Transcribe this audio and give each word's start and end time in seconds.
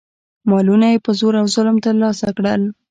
مالونه 0.49 0.87
یې 0.93 1.03
په 1.05 1.11
زور 1.19 1.33
او 1.41 1.45
ظلم 1.55 1.77
ترلاسه 1.85 2.27
کړل. 2.37 2.61